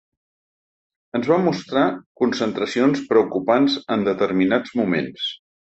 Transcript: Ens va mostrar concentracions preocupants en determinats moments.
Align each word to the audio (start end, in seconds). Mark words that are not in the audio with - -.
Ens 1.19 1.29
va 1.31 1.37
mostrar 1.43 1.83
concentracions 2.23 3.05
preocupants 3.13 3.79
en 3.99 4.09
determinats 4.11 4.77
moments. 4.83 5.33